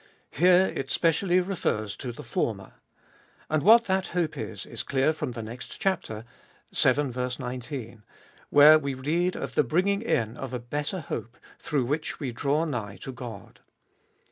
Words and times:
Here 0.31 0.71
it 0.75 0.89
specially 0.89 1.39
refers 1.41 1.95
to 1.97 2.11
the 2.11 2.23
former. 2.23 2.73
And 3.51 3.61
what 3.61 3.83
that 3.85 4.07
hope 4.17 4.35
is, 4.35 4.65
is 4.65 4.81
clear 4.81 5.13
from 5.13 5.33
the 5.33 5.43
next 5.43 5.79
chapter 5.79 6.25
(vii. 6.73 7.13
19), 7.37 8.03
where 8.49 8.79
we 8.79 8.95
read 8.95 9.35
of 9.35 9.53
the 9.53 9.63
bringing 9.63 10.01
in 10.01 10.37
of 10.37 10.53
a 10.53 10.59
better 10.59 11.01
hope, 11.01 11.37
through 11.59 11.85
which 11.85 12.19
we 12.19 12.31
draw 12.31 12.65
nigh 12.65 12.95
to 12.95 13.11
God. 13.11 13.59